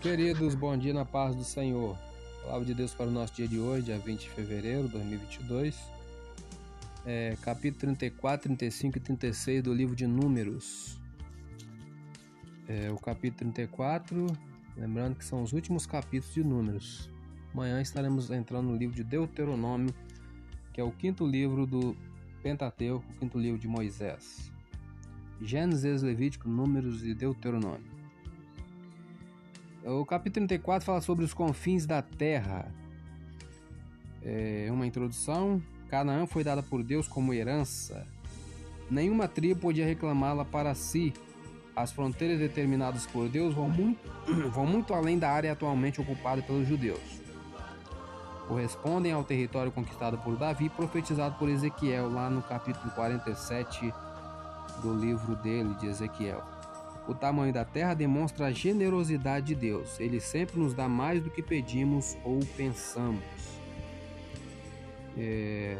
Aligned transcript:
Queridos, 0.00 0.54
bom 0.54 0.78
dia 0.78 0.94
na 0.94 1.04
paz 1.04 1.34
do 1.34 1.42
Senhor. 1.42 1.98
Palavra 2.44 2.64
de 2.64 2.72
Deus 2.72 2.94
para 2.94 3.06
o 3.06 3.10
nosso 3.10 3.34
dia 3.34 3.48
de 3.48 3.58
hoje, 3.58 3.86
dia 3.86 3.98
20 3.98 4.20
de 4.20 4.30
fevereiro 4.30 4.84
de 4.84 4.92
2022. 4.92 5.76
É, 7.04 7.36
capítulo 7.42 7.96
34, 7.96 8.44
35 8.44 8.96
e 8.96 9.00
36 9.00 9.62
do 9.64 9.74
livro 9.74 9.96
de 9.96 10.06
Números. 10.06 11.00
É, 12.68 12.92
o 12.92 12.96
capítulo 12.96 13.50
34, 13.50 14.26
lembrando 14.76 15.16
que 15.16 15.24
são 15.24 15.42
os 15.42 15.52
últimos 15.52 15.84
capítulos 15.84 16.32
de 16.32 16.44
Números. 16.44 17.10
Amanhã 17.52 17.82
estaremos 17.82 18.30
entrando 18.30 18.68
no 18.68 18.76
livro 18.76 18.94
de 18.94 19.02
Deuteronômio, 19.02 19.92
que 20.72 20.80
é 20.80 20.84
o 20.84 20.92
quinto 20.92 21.26
livro 21.26 21.66
do 21.66 21.96
Pentateuco, 22.40 23.04
o 23.10 23.14
quinto 23.18 23.36
livro 23.36 23.58
de 23.58 23.66
Moisés. 23.66 24.52
Gênesis, 25.42 26.02
Levítico, 26.02 26.48
Números 26.48 27.04
e 27.04 27.12
Deuteronômio. 27.14 27.97
O 29.90 30.04
capítulo 30.04 30.46
34 30.46 30.84
fala 30.84 31.00
sobre 31.00 31.24
os 31.24 31.32
confins 31.32 31.86
da 31.86 32.02
terra. 32.02 32.70
É 34.22 34.68
uma 34.70 34.86
introdução. 34.86 35.62
Canaã 35.88 36.26
foi 36.26 36.44
dada 36.44 36.62
por 36.62 36.82
Deus 36.82 37.08
como 37.08 37.32
herança. 37.32 38.06
Nenhuma 38.90 39.26
tribo 39.26 39.62
podia 39.62 39.86
reclamá-la 39.86 40.44
para 40.44 40.74
si. 40.74 41.14
As 41.74 41.90
fronteiras 41.90 42.38
determinadas 42.38 43.06
por 43.06 43.30
Deus 43.30 43.54
vão 43.54 43.70
muito, 43.70 43.98
vão 44.52 44.66
muito 44.66 44.92
além 44.92 45.18
da 45.18 45.30
área 45.30 45.52
atualmente 45.52 46.02
ocupada 46.02 46.42
pelos 46.42 46.68
judeus. 46.68 47.00
Correspondem 48.46 49.12
ao 49.12 49.24
território 49.24 49.72
conquistado 49.72 50.18
por 50.18 50.36
Davi, 50.36 50.68
profetizado 50.68 51.36
por 51.38 51.48
Ezequiel 51.48 52.10
lá 52.10 52.28
no 52.28 52.42
capítulo 52.42 52.90
47 52.90 53.90
do 54.82 54.92
livro 54.92 55.34
dele, 55.36 55.72
de 55.76 55.86
Ezequiel. 55.86 56.57
O 57.08 57.14
tamanho 57.14 57.54
da 57.54 57.64
terra 57.64 57.94
demonstra 57.94 58.46
a 58.46 58.52
generosidade 58.52 59.46
de 59.46 59.54
Deus. 59.54 59.98
Ele 59.98 60.20
sempre 60.20 60.60
nos 60.60 60.74
dá 60.74 60.86
mais 60.86 61.22
do 61.22 61.30
que 61.30 61.42
pedimos 61.42 62.18
ou 62.22 62.38
pensamos. 62.54 63.24
É... 65.16 65.78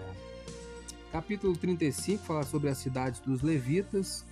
Capítulo 1.12 1.54
35 1.54 2.24
fala 2.24 2.42
sobre 2.44 2.70
as 2.70 2.78
cidades 2.78 3.20
dos 3.20 3.42
levitas. 3.42 4.24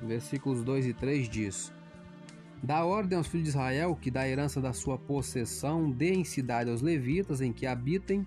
Versículos 0.00 0.62
2 0.62 0.86
e 0.86 0.94
3 0.94 1.28
diz: 1.28 1.72
Dá 2.62 2.84
ordem 2.84 3.18
aos 3.18 3.26
filhos 3.26 3.44
de 3.44 3.50
Israel 3.50 3.98
que 4.00 4.10
da 4.10 4.28
herança 4.28 4.60
da 4.60 4.72
sua 4.72 4.96
possessão 4.96 5.90
deem 5.90 6.22
cidade 6.22 6.70
aos 6.70 6.80
levitas 6.80 7.40
em 7.40 7.52
que 7.52 7.66
habitem 7.66 8.24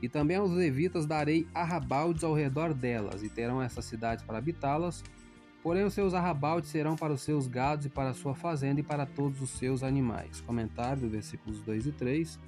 e 0.00 0.08
também 0.08 0.36
aos 0.36 0.50
levitas 0.50 1.06
darei 1.06 1.46
arrabaldes 1.54 2.22
ao 2.22 2.34
redor 2.34 2.72
delas, 2.72 3.22
e 3.22 3.28
terão 3.28 3.60
essas 3.60 3.84
cidades 3.84 4.24
para 4.24 4.38
habitá-las. 4.38 5.02
Porém, 5.62 5.84
os 5.84 5.92
seus 5.92 6.14
arrabaldes 6.14 6.70
serão 6.70 6.94
para 6.94 7.12
os 7.12 7.22
seus 7.22 7.46
gados 7.46 7.86
e 7.86 7.88
para 7.88 8.10
a 8.10 8.14
sua 8.14 8.34
fazenda 8.34 8.80
e 8.80 8.82
para 8.82 9.04
todos 9.04 9.42
os 9.42 9.50
seus 9.50 9.82
animais. 9.82 10.40
Comentário 10.40 11.02
do 11.02 11.08
versículos 11.08 11.60
2 11.60 11.86
e 11.86 11.92
3. 11.92 12.38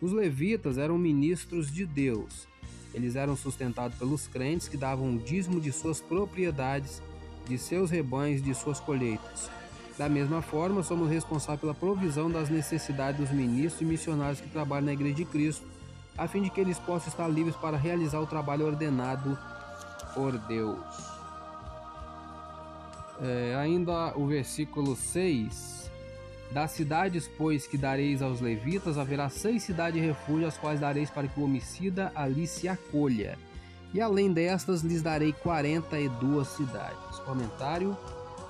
Os 0.00 0.12
levitas 0.12 0.78
eram 0.78 0.96
ministros 0.96 1.70
de 1.70 1.84
Deus. 1.84 2.46
Eles 2.94 3.16
eram 3.16 3.36
sustentados 3.36 3.98
pelos 3.98 4.28
crentes 4.28 4.68
que 4.68 4.76
davam 4.76 5.16
o 5.16 5.18
dízimo 5.18 5.60
de 5.60 5.72
suas 5.72 6.00
propriedades, 6.00 7.02
de 7.48 7.58
seus 7.58 7.90
rebanhos 7.90 8.42
de 8.42 8.54
suas 8.54 8.78
colheitas. 8.78 9.50
Da 9.98 10.08
mesma 10.08 10.40
forma, 10.40 10.82
somos 10.82 11.10
responsáveis 11.10 11.60
pela 11.60 11.74
provisão 11.74 12.30
das 12.30 12.48
necessidades 12.48 13.20
dos 13.20 13.30
ministros 13.30 13.82
e 13.82 13.84
missionários 13.84 14.40
que 14.40 14.48
trabalham 14.48 14.86
na 14.86 14.92
Igreja 14.92 15.14
de 15.14 15.24
Cristo 15.24 15.66
a 16.16 16.28
fim 16.28 16.42
de 16.42 16.50
que 16.50 16.60
eles 16.60 16.78
possam 16.78 17.08
estar 17.08 17.28
livres 17.28 17.56
para 17.56 17.76
realizar 17.76 18.20
o 18.20 18.26
trabalho 18.26 18.66
ordenado 18.66 19.38
por 20.14 20.38
Deus. 20.38 20.78
É, 23.20 23.56
ainda 23.56 24.16
o 24.16 24.26
versículo 24.26 24.96
6. 24.96 25.90
Das 26.52 26.70
cidades, 26.70 27.28
pois, 27.36 27.66
que 27.66 27.76
dareis 27.76 28.22
aos 28.22 28.40
levitas, 28.40 28.96
haverá 28.96 29.28
seis 29.28 29.64
cidades 29.64 30.00
de 30.00 30.06
refúgio, 30.06 30.46
as 30.46 30.56
quais 30.56 30.78
dareis 30.78 31.10
para 31.10 31.26
que 31.26 31.40
o 31.40 31.44
homicida 31.44 32.12
ali 32.14 32.46
se 32.46 32.68
acolha. 32.68 33.36
E 33.92 34.00
além 34.00 34.32
destas, 34.32 34.82
lhes 34.82 35.02
darei 35.02 35.32
quarenta 35.32 35.98
e 35.98 36.08
duas 36.08 36.48
cidades. 36.48 37.18
Comentário. 37.24 37.96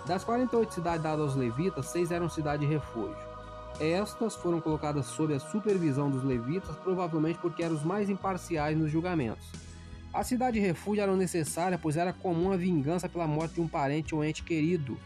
Das 0.06 0.22
48 0.22 0.74
cidades 0.74 1.02
dadas 1.02 1.20
aos 1.20 1.36
levitas, 1.36 1.86
seis 1.86 2.10
eram 2.10 2.28
cidades 2.28 2.68
de 2.68 2.74
refúgio. 2.74 3.23
Estas 3.80 4.36
foram 4.36 4.60
colocadas 4.60 5.06
sob 5.06 5.34
a 5.34 5.40
supervisão 5.40 6.10
dos 6.10 6.22
levitas, 6.22 6.76
provavelmente 6.76 7.38
porque 7.38 7.62
eram 7.62 7.74
os 7.74 7.82
mais 7.82 8.08
imparciais 8.08 8.78
nos 8.78 8.90
julgamentos. 8.90 9.46
A 10.12 10.22
cidade 10.22 10.60
de 10.60 10.66
refúgio 10.66 11.02
era 11.02 11.16
necessária, 11.16 11.76
pois 11.76 11.96
era 11.96 12.12
comum 12.12 12.52
a 12.52 12.56
vingança 12.56 13.08
pela 13.08 13.26
morte 13.26 13.54
de 13.54 13.60
um 13.60 13.66
parente 13.66 14.14
ou 14.14 14.24
ente 14.24 14.44
querido. 14.44 14.96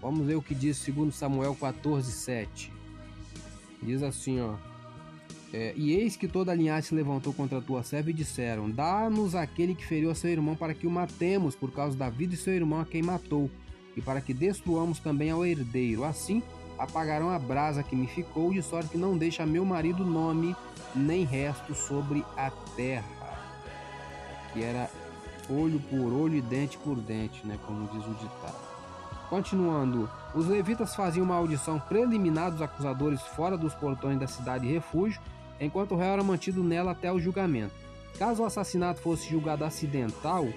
Vamos 0.00 0.24
ver 0.24 0.36
o 0.36 0.42
que 0.42 0.54
diz 0.54 0.76
segundo 0.76 1.10
Samuel 1.10 1.56
14:7. 1.56 2.70
Diz 3.82 4.02
assim, 4.02 4.40
ó: 4.40 4.54
é, 5.52 5.74
E 5.76 5.92
eis 5.92 6.16
que 6.16 6.28
toda 6.28 6.52
a 6.52 6.54
linhagem 6.54 6.88
se 6.88 6.94
levantou 6.94 7.32
contra 7.32 7.58
a 7.58 7.60
tua 7.60 7.82
serva 7.82 8.10
e 8.10 8.12
disseram: 8.12 8.70
Dá-nos 8.70 9.34
aquele 9.34 9.74
que 9.74 9.84
feriu 9.84 10.10
a 10.10 10.14
seu 10.14 10.30
irmão 10.30 10.54
para 10.54 10.74
que 10.74 10.86
o 10.86 10.90
matemos 10.90 11.56
por 11.56 11.72
causa 11.72 11.96
da 11.96 12.08
vida 12.08 12.36
de 12.36 12.40
seu 12.40 12.54
irmão 12.54 12.80
a 12.80 12.86
quem 12.86 13.02
matou, 13.02 13.50
e 13.96 14.00
para 14.00 14.20
que 14.20 14.32
destruamos 14.32 15.00
também 15.00 15.30
ao 15.30 15.44
herdeiro. 15.44 16.04
Assim, 16.04 16.42
apagarão 16.80 17.30
a 17.30 17.38
brasa 17.38 17.82
que 17.82 17.94
me 17.94 18.06
ficou, 18.06 18.52
de 18.52 18.62
sorte 18.62 18.88
que 18.88 18.98
não 18.98 19.16
deixa 19.16 19.44
meu 19.44 19.64
marido 19.66 20.02
nome 20.02 20.56
nem 20.94 21.24
resto 21.24 21.74
sobre 21.74 22.24
a 22.36 22.50
terra. 22.74 23.04
Que 24.52 24.64
era 24.64 24.90
olho 25.48 25.78
por 25.78 26.12
olho 26.12 26.36
e 26.36 26.40
dente 26.40 26.78
por 26.78 26.96
dente, 26.96 27.46
né, 27.46 27.58
como 27.66 27.86
diz 27.88 28.04
o 28.06 28.14
ditado. 28.14 28.70
Continuando, 29.28 30.10
os 30.34 30.46
levitas 30.46 30.96
faziam 30.96 31.24
uma 31.24 31.36
audição 31.36 31.78
preliminar 31.78 32.50
dos 32.50 32.62
acusadores 32.62 33.20
fora 33.20 33.58
dos 33.58 33.74
portões 33.74 34.18
da 34.18 34.26
cidade 34.26 34.66
de 34.66 34.72
refúgio, 34.72 35.20
enquanto 35.60 35.92
o 35.92 35.96
réu 35.96 36.14
era 36.14 36.24
mantido 36.24 36.64
nela 36.64 36.92
até 36.92 37.12
o 37.12 37.20
julgamento. 37.20 37.74
Caso 38.18 38.42
o 38.42 38.46
assassinato 38.46 39.00
fosse 39.00 39.28
julgado 39.28 39.64
acidental, 39.64 40.48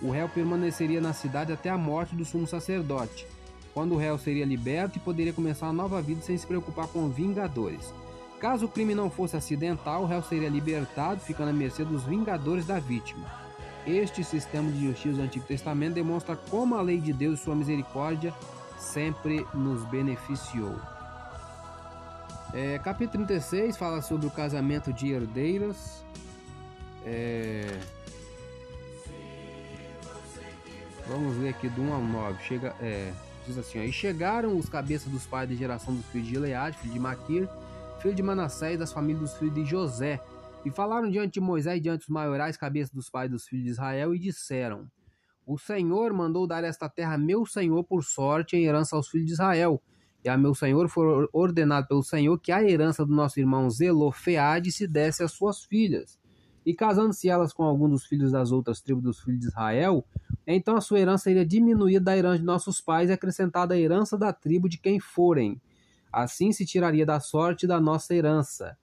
o 0.00 0.10
réu 0.10 0.28
permaneceria 0.28 1.00
na 1.00 1.12
cidade 1.12 1.52
até 1.52 1.68
a 1.68 1.76
morte 1.76 2.14
do 2.14 2.24
sumo 2.24 2.46
sacerdote, 2.46 3.26
quando 3.74 3.94
o 3.94 3.98
réu 3.98 4.18
seria 4.18 4.44
liberto 4.44 4.98
e 4.98 5.00
poderia 5.00 5.32
começar 5.32 5.66
uma 5.66 5.72
nova 5.72 6.00
vida 6.02 6.20
sem 6.22 6.36
se 6.36 6.46
preocupar 6.46 6.86
com 6.88 7.08
vingadores. 7.08 7.92
Caso 8.40 8.66
o 8.66 8.68
crime 8.68 8.94
não 8.94 9.08
fosse 9.08 9.36
acidental, 9.36 10.02
o 10.02 10.06
réu 10.06 10.22
seria 10.22 10.48
libertado, 10.48 11.20
ficando 11.20 11.50
à 11.50 11.52
mercê 11.52 11.84
dos 11.84 12.02
vingadores 12.04 12.66
da 12.66 12.78
vítima. 12.78 13.24
Este 13.86 14.22
sistema 14.22 14.70
de 14.70 14.86
justiça 14.86 15.16
do 15.16 15.22
Antigo 15.22 15.44
Testamento 15.44 15.94
demonstra 15.94 16.36
como 16.36 16.74
a 16.74 16.82
lei 16.82 16.98
de 16.98 17.12
Deus 17.12 17.40
e 17.40 17.42
sua 17.44 17.54
misericórdia 17.54 18.34
sempre 18.78 19.46
nos 19.54 19.84
beneficiou. 19.84 20.76
É, 22.52 22.78
capítulo 22.78 23.24
36 23.26 23.76
fala 23.76 24.02
sobre 24.02 24.26
o 24.26 24.30
casamento 24.30 24.92
de 24.92 25.10
herdeiras. 25.10 26.04
É... 27.04 27.80
Vamos 31.06 31.36
ver 31.36 31.48
aqui 31.48 31.68
do 31.68 31.82
1 31.82 31.94
ao 31.94 32.02
9. 32.02 32.42
Chega, 32.44 32.76
é, 32.80 33.12
Diz 33.46 33.58
assim: 33.58 33.80
ó, 33.80 33.82
E 33.82 33.92
chegaram 33.92 34.56
os 34.56 34.68
cabeças 34.68 35.10
dos 35.10 35.26
pais 35.26 35.48
de 35.48 35.56
geração 35.56 35.94
dos 35.94 36.06
filhos 36.06 36.28
de 36.28 36.36
Eleade, 36.36 36.78
filho 36.78 36.92
de 36.92 37.00
Maquir, 37.00 37.48
filho 38.00 38.14
de 38.14 38.22
Manassés, 38.22 38.78
das 38.78 38.92
famílias 38.92 39.20
dos 39.20 39.34
filhos 39.34 39.54
de 39.54 39.64
José, 39.64 40.20
e 40.64 40.70
falaram 40.70 41.10
diante 41.10 41.34
de 41.34 41.40
Moisés 41.40 41.78
e 41.78 41.80
diante 41.80 42.00
dos 42.00 42.08
maiorais 42.08 42.56
cabeças 42.56 42.92
dos 42.92 43.10
pais 43.10 43.30
dos 43.30 43.46
filhos 43.46 43.64
de 43.64 43.70
Israel, 43.70 44.14
e 44.14 44.18
disseram: 44.18 44.86
O 45.46 45.58
Senhor 45.58 46.12
mandou 46.12 46.46
dar 46.46 46.64
esta 46.64 46.88
terra 46.88 47.18
meu 47.18 47.44
senhor 47.44 47.84
por 47.84 48.04
sorte 48.04 48.56
em 48.56 48.64
herança 48.64 48.96
aos 48.96 49.08
filhos 49.08 49.26
de 49.26 49.32
Israel. 49.32 49.82
E 50.24 50.28
a 50.28 50.38
meu 50.38 50.54
senhor 50.54 50.88
foi 50.88 51.28
ordenado 51.32 51.88
pelo 51.88 52.02
Senhor 52.02 52.38
que 52.38 52.52
a 52.52 52.62
herança 52.62 53.04
do 53.04 53.12
nosso 53.12 53.40
irmão 53.40 53.68
Zelofeade 53.68 54.70
se 54.70 54.86
desse 54.86 55.24
às 55.24 55.32
suas 55.32 55.64
filhas. 55.64 56.16
E 56.64 56.72
casando-se 56.72 57.28
elas 57.28 57.52
com 57.52 57.64
algum 57.64 57.88
dos 57.88 58.06
filhos 58.06 58.30
das 58.30 58.52
outras 58.52 58.80
tribos 58.80 59.02
dos 59.02 59.20
filhos 59.20 59.40
de 59.40 59.46
Israel, 59.46 60.04
então 60.46 60.76
a 60.76 60.80
sua 60.80 60.98
herança 60.98 61.24
seria 61.24 61.46
diminuída 61.46 62.06
da 62.06 62.16
herança 62.16 62.38
de 62.38 62.44
nossos 62.44 62.80
pais 62.80 63.10
e 63.10 63.12
acrescentada 63.12 63.74
à 63.74 63.78
herança 63.78 64.18
da 64.18 64.32
tribo 64.32 64.68
de 64.68 64.78
quem 64.78 64.98
forem. 64.98 65.60
Assim 66.12 66.52
se 66.52 66.66
tiraria 66.66 67.06
da 67.06 67.20
sorte 67.20 67.66
da 67.66 67.80
nossa 67.80 68.14
herança. 68.14 68.76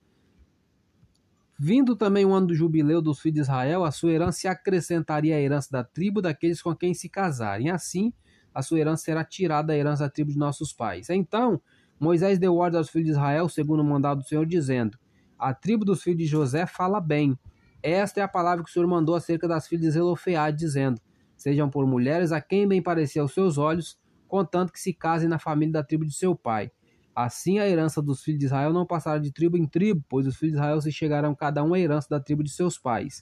Vindo 1.61 1.95
também 1.95 2.25
o 2.25 2.33
ano 2.33 2.47
do 2.47 2.55
jubileu 2.55 3.01
dos 3.01 3.19
filhos 3.19 3.35
de 3.35 3.41
Israel, 3.41 3.83
a 3.83 3.91
sua 3.91 4.11
herança 4.11 4.39
se 4.39 4.47
acrescentaria 4.47 5.35
à 5.35 5.39
herança 5.39 5.67
da 5.69 5.83
tribo 5.83 6.21
daqueles 6.21 6.61
com 6.61 6.73
quem 6.73 6.93
se 6.93 7.09
casarem. 7.09 7.69
Assim, 7.69 8.13
a 8.53 8.61
sua 8.61 8.79
herança 8.79 9.03
será 9.03 9.25
tirada 9.25 9.67
da 9.67 9.77
herança 9.77 10.05
da 10.05 10.09
tribo 10.09 10.31
de 10.31 10.37
nossos 10.37 10.71
pais. 10.71 11.09
Então, 11.09 11.61
Moisés 11.99 12.39
deu 12.39 12.55
ordem 12.55 12.77
aos 12.77 12.89
filhos 12.89 13.07
de 13.07 13.11
Israel, 13.11 13.49
segundo 13.49 13.81
o 13.81 13.83
mandado 13.83 14.21
do 14.21 14.27
Senhor, 14.27 14.45
dizendo: 14.45 14.97
A 15.37 15.53
tribo 15.53 15.83
dos 15.83 16.01
filhos 16.01 16.19
de 16.19 16.25
José 16.25 16.65
fala 16.65 17.01
bem. 17.01 17.37
Esta 17.83 18.21
é 18.21 18.23
a 18.23 18.27
palavra 18.27 18.63
que 18.63 18.69
o 18.69 18.73
Senhor 18.73 18.87
mandou 18.87 19.13
acerca 19.13 19.45
das 19.45 19.67
filhas 19.67 19.83
de 19.83 19.91
Zelofeade, 19.91 20.57
dizendo: 20.57 21.01
sejam 21.39 21.69
por 21.69 21.87
mulheres 21.87 22.33
a 22.33 22.41
quem 22.41 22.67
bem 22.67 22.81
parecer 22.81 23.19
aos 23.19 23.33
seus 23.33 23.57
olhos, 23.57 23.97
contanto 24.27 24.73
que 24.73 24.79
se 24.79 24.93
casem 24.93 25.29
na 25.29 25.39
família 25.39 25.73
da 25.73 25.83
tribo 25.83 26.05
de 26.05 26.13
seu 26.13 26.35
pai. 26.35 26.69
Assim 27.15 27.59
a 27.59 27.67
herança 27.67 28.01
dos 28.01 28.21
filhos 28.21 28.39
de 28.39 28.45
Israel 28.45 28.73
não 28.73 28.85
passará 28.85 29.17
de 29.17 29.31
tribo 29.31 29.57
em 29.57 29.65
tribo, 29.65 30.03
pois 30.09 30.27
os 30.27 30.35
filhos 30.35 30.53
de 30.53 30.59
Israel 30.59 30.81
se 30.81 30.91
chegarão 30.91 31.33
cada 31.33 31.63
um 31.63 31.73
à 31.73 31.79
herança 31.79 32.07
da 32.09 32.19
tribo 32.19 32.43
de 32.43 32.51
seus 32.51 32.77
pais. 32.77 33.21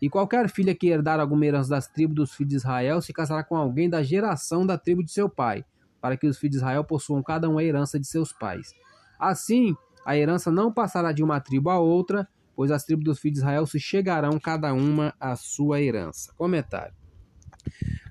E 0.00 0.08
qualquer 0.08 0.48
filha 0.48 0.74
que 0.74 0.88
herdar 0.88 1.20
alguma 1.20 1.44
herança 1.44 1.68
das 1.68 1.86
tribos 1.86 2.16
dos 2.16 2.34
filhos 2.34 2.50
de 2.50 2.56
Israel 2.56 3.02
se 3.02 3.12
casará 3.12 3.44
com 3.44 3.56
alguém 3.56 3.90
da 3.90 4.02
geração 4.02 4.64
da 4.66 4.78
tribo 4.78 5.04
de 5.04 5.12
seu 5.12 5.28
pai. 5.28 5.64
para 6.00 6.16
que 6.16 6.26
os 6.26 6.38
filhos 6.38 6.52
de 6.52 6.56
Israel 6.56 6.82
possuam 6.82 7.22
cada 7.22 7.46
um 7.46 7.58
a 7.58 7.62
herança 7.62 8.00
de 8.00 8.06
seus 8.06 8.32
pais. 8.32 8.72
Assim, 9.18 9.76
a 10.06 10.16
herança 10.16 10.50
não 10.50 10.72
passará 10.72 11.12
de 11.12 11.22
uma 11.22 11.38
tribo 11.40 11.68
a 11.68 11.78
outra, 11.78 12.26
pois 12.56 12.70
as 12.70 12.84
tribos 12.84 13.04
dos 13.04 13.18
filhos 13.18 13.34
de 13.34 13.40
Israel 13.40 13.66
se 13.66 13.78
chegarão 13.78 14.40
cada 14.40 14.72
uma 14.72 15.14
à 15.20 15.36
sua 15.36 15.82
herança. 15.82 16.32
Comentário. 16.38 16.99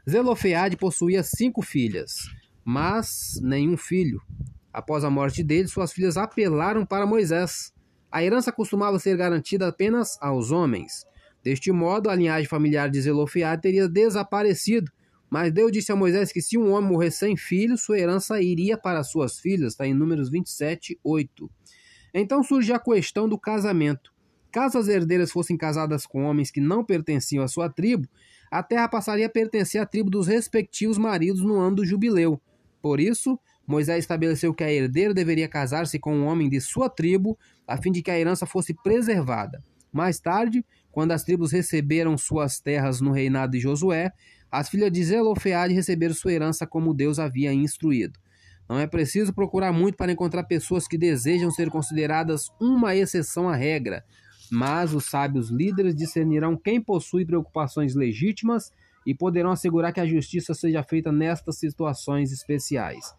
Zelofeade 0.08 0.78
possuía 0.78 1.24
cinco 1.24 1.62
filhas, 1.62 2.12
mas 2.64 3.40
nenhum 3.42 3.78
filho. 3.78 4.22
Após 4.72 5.04
a 5.04 5.10
morte 5.10 5.44
dele, 5.44 5.68
suas 5.68 5.92
filhas 5.92 6.18
apelaram 6.18 6.86
para 6.86 7.06
Moisés. 7.06 7.74
A 8.12 8.24
herança 8.24 8.52
costumava 8.52 9.00
ser 9.00 9.18
garantida 9.18 9.68
apenas 9.68 10.18
aos 10.22 10.52
homens. 10.52 11.06
Deste 11.44 11.72
modo, 11.72 12.10
a 12.10 12.16
linhagem 12.16 12.48
familiar 12.48 12.90
de 12.90 13.02
Zelofeade 13.02 13.62
teria 13.62 13.88
desaparecido, 13.88 14.92
mas 15.30 15.54
Deus 15.54 15.72
disse 15.72 15.92
a 15.92 15.96
Moisés 15.96 16.32
que 16.32 16.42
se 16.42 16.58
um 16.58 16.72
homem 16.72 16.90
morrer 16.90 17.12
sem 17.12 17.38
filhos, 17.38 17.84
sua 17.84 18.00
herança 18.00 18.42
iria 18.42 18.78
para 18.78 19.04
suas 19.04 19.40
filhas, 19.40 19.74
está 19.74 19.88
em 19.88 19.94
Números 19.94 20.30
27, 20.30 21.00
8. 21.04 21.50
Então 22.14 22.44
surge 22.44 22.74
a 22.74 22.80
questão 22.80 23.30
do 23.30 23.38
casamento. 23.38 24.12
Caso 24.52 24.80
as 24.80 24.88
herdeiras 24.88 25.32
fossem 25.32 25.56
casadas 25.56 26.08
com 26.08 26.24
homens 26.24 26.50
que 26.50 26.60
não 26.60 26.84
pertenciam 26.84 27.44
à 27.44 27.48
sua 27.48 27.70
tribo, 27.70 28.08
a 28.50 28.64
terra 28.64 28.88
passaria 28.88 29.28
a 29.28 29.30
pertencer 29.30 29.82
à 29.82 29.86
tribo 29.86 30.10
dos 30.10 30.28
respectivos 30.28 30.98
maridos 30.98 31.44
no 31.44 31.60
ano 31.60 31.78
do 31.78 31.86
jubileu. 31.86 32.42
Por 32.82 33.00
isso, 33.00 33.40
Moisés 33.68 34.00
estabeleceu 34.00 34.54
que 34.54 34.64
a 34.64 34.72
herdeira 34.72 35.14
deveria 35.14 35.48
casar-se 35.48 36.00
com 36.00 36.16
um 36.16 36.26
homem 36.26 36.50
de 36.50 36.60
sua 36.60 36.90
tribo, 36.90 37.38
a 37.68 37.78
fim 37.78 37.92
de 37.92 38.02
que 38.02 38.10
a 38.10 38.20
herança 38.20 38.46
fosse 38.46 38.74
preservada. 38.74 39.62
Mais 39.92 40.20
tarde, 40.20 40.66
quando 40.92 41.12
as 41.12 41.24
tribos 41.24 41.52
receberam 41.52 42.18
suas 42.18 42.60
terras 42.60 43.00
no 43.00 43.12
reinado 43.12 43.52
de 43.52 43.60
Josué, 43.60 44.12
as 44.52 44.70
filhas 44.70 44.92
de 44.92 45.04
Zelofeade 45.04 45.74
receberam 45.74 46.16
sua 46.16 46.34
herança 46.34 46.66
como 46.66 46.94
Deus 46.94 47.20
havia 47.20 47.54
instruído. 47.54 48.20
Não 48.68 48.80
é 48.80 48.88
preciso 48.88 49.34
procurar 49.34 49.72
muito 49.72 49.96
para 49.96 50.12
encontrar 50.12 50.44
pessoas 50.44 50.88
que 50.88 50.98
desejam 50.98 51.52
ser 51.52 51.70
consideradas 51.70 52.50
uma 52.60 52.96
exceção 52.96 53.50
à 53.50 53.56
regra, 53.56 54.04
mas 54.52 54.94
os 54.94 55.06
sábios 55.06 55.50
líderes 55.50 55.96
discernirão 55.96 56.58
quem 56.58 56.82
possui 56.82 57.26
preocupações 57.26 57.96
legítimas 57.96 58.72
e 59.06 59.14
poderão 59.14 59.52
assegurar 59.52 59.94
que 59.94 60.00
a 60.00 60.06
justiça 60.06 60.54
seja 60.54 60.84
feita 60.84 61.12
nestas 61.12 61.58
situações 61.58 62.32
especiais. 62.32 63.14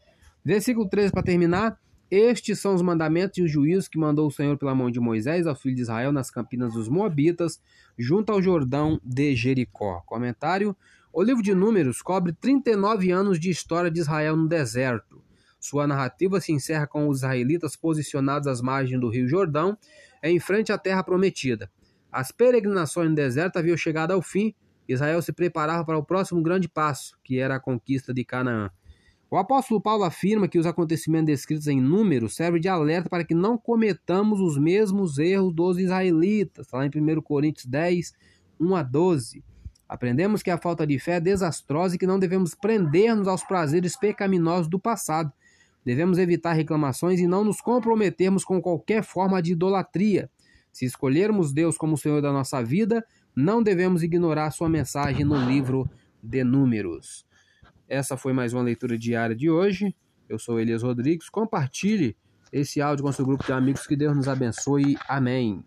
Versículo 0.44 0.88
13 0.88 1.12
para 1.12 1.22
terminar. 1.22 1.78
Estes 2.10 2.58
são 2.58 2.74
os 2.74 2.82
mandamentos 2.82 3.38
e 3.38 3.42
os 3.42 3.50
juízos 3.52 3.86
que 3.86 3.96
mandou 3.96 4.26
o 4.26 4.32
Senhor 4.32 4.58
pela 4.58 4.74
mão 4.74 4.90
de 4.90 4.98
Moisés 4.98 5.46
ao 5.46 5.54
filho 5.54 5.76
de 5.76 5.82
Israel 5.82 6.10
nas 6.10 6.28
campinas 6.28 6.74
dos 6.74 6.88
Moabitas, 6.88 7.60
junto 7.96 8.32
ao 8.32 8.42
Jordão 8.42 9.00
de 9.04 9.36
Jericó. 9.36 10.02
Comentário: 10.06 10.76
O 11.12 11.22
livro 11.22 11.40
de 11.40 11.54
Números 11.54 12.02
cobre 12.02 12.32
39 12.32 13.12
anos 13.12 13.38
de 13.38 13.48
história 13.48 13.88
de 13.88 14.00
Israel 14.00 14.36
no 14.36 14.48
deserto. 14.48 15.22
Sua 15.60 15.86
narrativa 15.86 16.40
se 16.40 16.52
encerra 16.52 16.86
com 16.86 17.06
os 17.06 17.18
israelitas 17.18 17.76
posicionados 17.76 18.48
às 18.48 18.60
margens 18.60 19.00
do 19.00 19.08
rio 19.08 19.28
Jordão, 19.28 19.78
em 20.22 20.38
frente 20.38 20.72
à 20.72 20.78
terra 20.78 21.02
prometida. 21.02 21.70
As 22.10 22.32
peregrinações 22.32 23.08
no 23.08 23.14
deserto 23.14 23.56
haviam 23.56 23.76
chegado 23.76 24.12
ao 24.12 24.22
fim. 24.22 24.54
Israel 24.88 25.22
se 25.22 25.32
preparava 25.32 25.84
para 25.84 25.98
o 25.98 26.04
próximo 26.04 26.42
grande 26.42 26.68
passo, 26.68 27.16
que 27.22 27.38
era 27.38 27.56
a 27.56 27.60
conquista 27.60 28.12
de 28.12 28.24
Canaã. 28.24 28.70
O 29.30 29.36
apóstolo 29.36 29.80
Paulo 29.80 30.02
afirma 30.02 30.48
que 30.48 30.58
os 30.58 30.66
acontecimentos 30.66 31.26
descritos 31.26 31.68
em 31.68 31.80
números 31.80 32.34
servem 32.34 32.60
de 32.60 32.68
alerta 32.68 33.08
para 33.08 33.24
que 33.24 33.32
não 33.32 33.56
cometamos 33.56 34.40
os 34.40 34.58
mesmos 34.58 35.18
erros 35.18 35.54
dos 35.54 35.78
israelitas. 35.78 36.66
Lá 36.72 36.84
em 36.84 36.90
1 36.90 37.22
Coríntios 37.22 37.64
10, 37.64 38.12
1 38.58 38.74
a 38.74 38.82
12. 38.82 39.44
Aprendemos 39.88 40.42
que 40.42 40.50
a 40.50 40.58
falta 40.58 40.84
de 40.84 40.98
fé 40.98 41.12
é 41.12 41.20
desastrosa 41.20 41.94
e 41.94 41.98
que 41.98 42.08
não 42.08 42.18
devemos 42.18 42.56
prender-nos 42.56 43.28
aos 43.28 43.44
prazeres 43.44 43.96
pecaminosos 43.96 44.68
do 44.68 44.80
passado. 44.80 45.32
Devemos 45.84 46.18
evitar 46.18 46.52
reclamações 46.52 47.20
e 47.20 47.26
não 47.26 47.44
nos 47.44 47.60
comprometermos 47.60 48.44
com 48.44 48.60
qualquer 48.60 49.02
forma 49.02 49.40
de 49.40 49.52
idolatria. 49.52 50.30
Se 50.72 50.84
escolhermos 50.84 51.52
Deus 51.52 51.76
como 51.76 51.96
Senhor 51.96 52.20
da 52.20 52.32
nossa 52.32 52.62
vida, 52.62 53.04
não 53.34 53.62
devemos 53.62 54.02
ignorar 54.02 54.50
sua 54.50 54.68
mensagem 54.68 55.24
no 55.24 55.36
livro 55.36 55.88
de 56.22 56.44
Números. 56.44 57.26
Essa 57.88 58.16
foi 58.16 58.32
mais 58.32 58.52
uma 58.52 58.62
leitura 58.62 58.96
diária 58.96 59.34
de 59.34 59.50
hoje. 59.50 59.94
Eu 60.28 60.38
sou 60.38 60.60
Elias 60.60 60.82
Rodrigues. 60.82 61.28
Compartilhe 61.28 62.16
esse 62.52 62.80
áudio 62.80 63.04
com 63.04 63.12
seu 63.12 63.24
grupo 63.24 63.44
de 63.44 63.52
amigos. 63.52 63.86
Que 63.86 63.96
Deus 63.96 64.16
nos 64.16 64.28
abençoe. 64.28 64.96
Amém. 65.08 65.64